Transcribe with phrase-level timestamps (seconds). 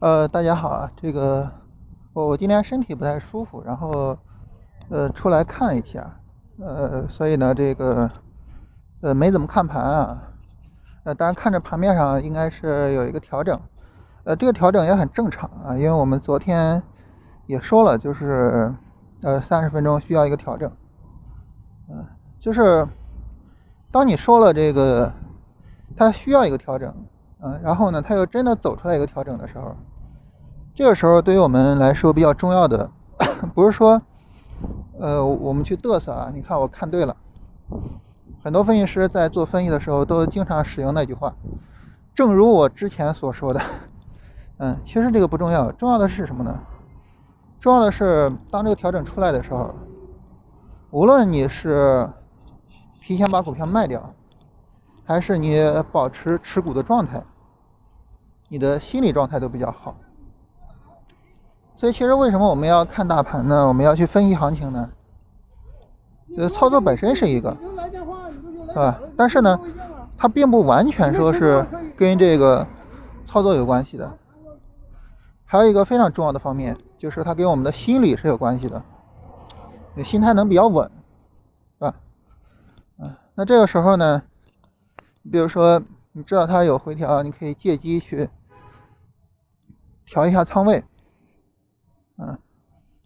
[0.00, 1.46] 呃，大家好啊，这个
[2.14, 4.16] 我我今天身体不太舒服，然后
[4.88, 6.18] 呃出来看一下，
[6.58, 8.10] 呃，所以呢这个
[9.02, 10.22] 呃没怎么看盘啊，
[11.04, 13.60] 呃，当然看着盘面上应该是有一个调整，
[14.24, 16.82] 呃，这个调整也很正常啊，因为我们昨天
[17.44, 18.74] 也说了，就是
[19.20, 20.72] 呃三十分钟需要一个调整，
[21.90, 22.06] 嗯，
[22.38, 22.88] 就是
[23.90, 25.12] 当你说了这个
[25.94, 26.90] 它需要一个调整，
[27.42, 29.76] 嗯，然后呢，它又真的走出来一个调整的时候。
[30.80, 32.90] 这个时候对于我们来说比较重要的，
[33.54, 34.00] 不是说，
[34.98, 36.30] 呃，我们去嘚瑟啊。
[36.32, 37.14] 你看我看对了，
[38.42, 41.34] 很多分析师在做分析的时候都经常使用那句话，
[42.14, 43.60] 正如我之前所说的，
[44.56, 46.58] 嗯，其实这个不重要，重要的是什么呢？
[47.60, 49.74] 重要的是当这个调整出来的时候，
[50.92, 52.08] 无论你是
[53.02, 54.14] 提前把股票卖掉，
[55.04, 57.22] 还是你保持持股的状态，
[58.48, 59.94] 你的心理状态都比较好。
[61.80, 63.66] 所以，其实为什么我们要看大盘呢？
[63.66, 64.90] 我们要去分析行情呢？
[66.36, 67.56] 呃，操作本身是一个，
[68.68, 69.00] 是吧？
[69.16, 69.58] 但是呢，
[70.14, 72.66] 它并不完全说是跟这个
[73.24, 74.12] 操作有关系的。
[75.46, 78.82] 还有一个非常重要的方面，就是它跟我们的心理是有关系的。
[79.94, 80.84] 你心态能比较稳，
[81.78, 81.94] 是吧？
[82.98, 84.22] 嗯，那这个时候呢，
[85.32, 88.28] 比如说你知道它有回调，你可以借机去
[90.04, 90.84] 调一下仓位。
[92.22, 92.38] 嗯，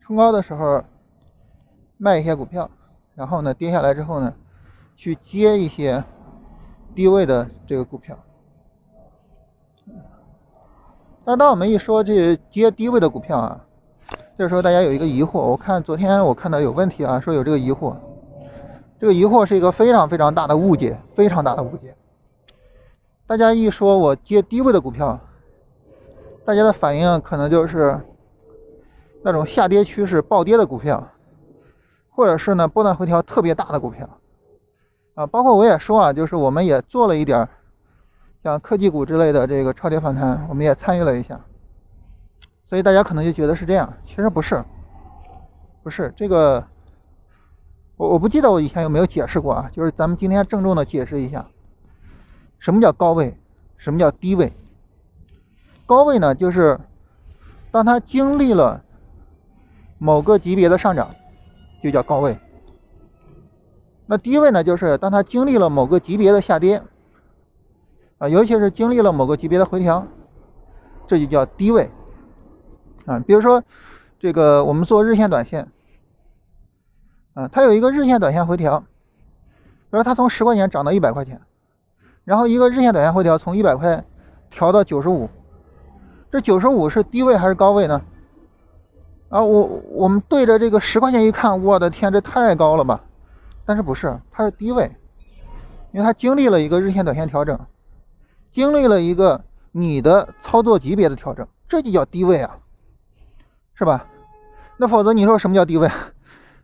[0.00, 0.82] 冲高的时候
[1.96, 2.68] 卖一些股票，
[3.14, 4.34] 然后呢跌下来之后呢，
[4.96, 6.02] 去接一些
[6.92, 8.18] 低位的这个股票。
[11.24, 13.64] 但当我们一说这接低位的股票啊，
[14.36, 17.96] 这时候大家有一个疑惑，我看昨天我看到有问题啊，说有这个疑惑，
[18.98, 21.94] 这个疑惑是一个非常非常大的误解，非常大的误解。
[23.24, 25.20] 大家一说我接低位的股票，
[26.44, 28.00] 大家的反应可能就是。
[29.22, 31.06] 那种下跌趋势暴跌的股票，
[32.10, 34.08] 或者是呢波段回调特别大的股票，
[35.14, 37.48] 啊，包括我也说啊，就是我们也做了一点
[38.44, 41.40] 像科技股之类的这个超跌反弹，我们也参与了一下，
[42.66, 44.64] 所以大家可能就觉得是这样，其实不是，
[45.82, 46.64] 不是这个，
[47.96, 51.44] 我我不记得我以前有没有解释过啊，就是咱们今天郑重的解释一下，
[52.58, 53.36] 什么叫高位，
[53.76, 54.52] 什么叫低位，
[55.84, 56.78] 高位呢就是
[57.72, 58.84] 当它经历了。
[59.98, 61.14] 某个级别的上涨
[61.82, 62.38] 就叫高位，
[64.06, 64.62] 那低位呢？
[64.62, 66.82] 就是当它经历了某个级别的下跌
[68.18, 70.06] 啊，尤其是经历了某个级别的回调，
[71.06, 71.90] 这就叫低位
[73.06, 73.18] 啊。
[73.20, 73.62] 比如说
[74.18, 75.66] 这个，我们做日线、短线
[77.34, 78.86] 啊，它有一个日线、短线回调，比
[79.96, 81.40] 如它从十块钱涨到一百块钱，
[82.24, 84.04] 然后一个日线、短线回调从一百块
[84.50, 85.28] 调到九十五，
[86.30, 88.02] 这九十五是低位还是高位呢？
[89.28, 93.00] 啊，我我们对着这个十块钱一看，我的天，这太高了吧？
[93.64, 94.90] 但是不是，它是低位，
[95.92, 97.58] 因为它经历了一个日线、短线调整，
[98.50, 102.58] 经历了一个你的操作级别的调整，这就叫低位啊，
[103.74, 104.06] 是吧？
[104.76, 105.90] 那否则你说什么叫低位？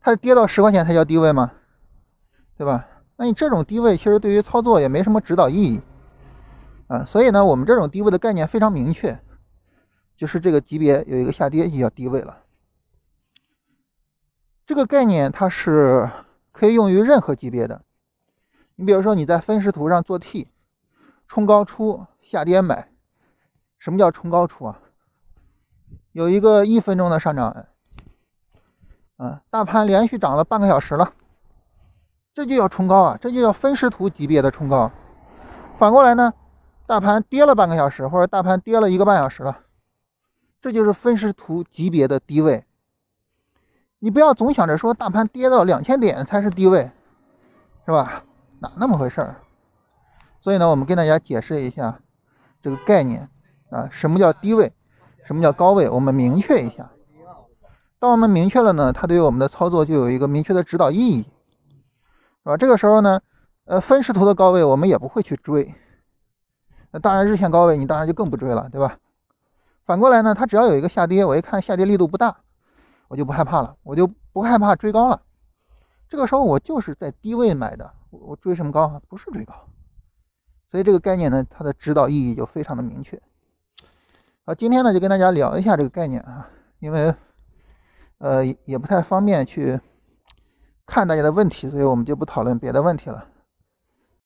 [0.00, 1.52] 它跌到十块钱才叫低位吗？
[2.56, 2.86] 对吧？
[3.16, 5.80] 那你这种低位其实对于操作也没什么指导意义
[6.86, 7.04] 啊。
[7.04, 9.18] 所以呢，我们这种低位的概念非常明确，
[10.16, 12.34] 就是这个级别有一个下跌就叫低位了。
[14.66, 16.10] 这个概念它是
[16.50, 17.82] 可以用于任何级别的。
[18.74, 20.48] 你比如说你在分时图上做 T，
[21.28, 22.88] 冲高出，下跌买。
[23.78, 24.80] 什么叫冲高出啊？
[26.10, 27.66] 有一个一分钟的上涨，
[29.18, 31.12] 嗯，大盘连续涨了半个小时了，
[32.34, 34.90] 这就叫冲高啊，这就叫分时图级别的冲高。
[35.78, 36.34] 反过来呢，
[36.86, 39.60] 大盘跌了半个小时，或者大盘跌了一个半小时了，
[40.60, 42.65] 这就是分时图级别的低位。
[44.06, 46.88] 你不要总想着说大盘跌到两千点才是低位，
[47.84, 48.22] 是吧？
[48.60, 49.34] 哪那么回事儿？
[50.38, 51.98] 所以呢，我们跟大家解释一下
[52.62, 53.28] 这个概念
[53.68, 54.72] 啊，什么叫低位，
[55.24, 56.88] 什么叫高位，我们明确一下。
[57.98, 61.22] 当我们明确了呢，它对于我们的操作就有一个明确的指导意义，
[62.44, 62.56] 是吧？
[62.56, 63.20] 这个时候呢，
[63.64, 65.74] 呃，分时图的高位我们也不会去追，
[66.92, 68.98] 那当然日线高位你当然就更不追了，对吧？
[69.84, 72.36] 反过来呢，它只要有一个下跌，我一看下跌力度不大。
[73.08, 75.22] 我就不害怕了，我就不害怕追高了。
[76.08, 79.00] 这个时候我就是在低位买的，我追什么高啊？
[79.08, 79.54] 不是追高。
[80.70, 83.20] 所以这个概念呢，它的指导意义就非常的明确。
[84.44, 86.48] 好，今天呢就跟大家聊一下这个概念啊，
[86.80, 87.14] 因为
[88.18, 89.80] 呃也不太方便去
[90.84, 93.28] 看大家的问题，所以我们就不讨论别的问题了。